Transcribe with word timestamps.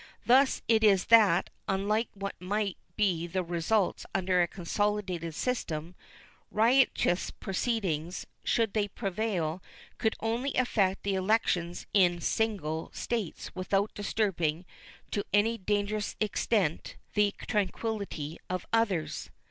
Thus 0.25 0.63
it 0.67 0.83
is 0.83 1.05
that, 1.13 1.51
unlike 1.67 2.09
what 2.15 2.33
might 2.41 2.75
be 2.97 3.27
the 3.27 3.43
results 3.43 4.03
under 4.15 4.41
a 4.41 4.47
consolidated 4.47 5.35
system, 5.35 5.93
riotous 6.49 7.29
proceedings, 7.29 8.25
should 8.43 8.73
they 8.73 8.87
prevail, 8.87 9.61
could 9.99 10.15
only 10.19 10.55
affect 10.55 11.03
the 11.03 11.13
elections 11.13 11.85
in 11.93 12.19
single 12.19 12.89
States 12.95 13.53
without 13.53 13.93
disturbing 13.93 14.65
to 15.11 15.23
any 15.33 15.59
dangerous 15.59 16.15
extent 16.19 16.95
the 17.13 17.35
tranquillity 17.47 18.39
of 18.49 18.65
others. 18.73 19.29